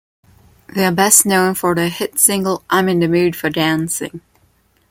[0.73, 4.21] They are best known for their hit single "I'm In the Mood for Dancing".